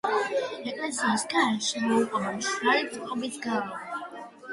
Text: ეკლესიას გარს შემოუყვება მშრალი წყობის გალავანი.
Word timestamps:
ეკლესიას 0.69 1.25
გარს 1.33 1.67
შემოუყვება 1.73 2.31
მშრალი 2.37 2.89
წყობის 2.95 3.37
გალავანი. 3.45 4.25